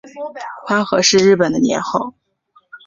[0.65, 2.11] 宽和是日本的年号。